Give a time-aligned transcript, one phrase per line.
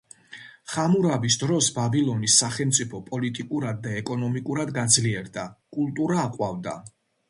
[0.75, 6.81] ხამურაბის დროს ბაბილონის სახელმწიფო პოლიტიკურად და ეკონომიკურად გაძლიერდა, კულტურა აყვავდა.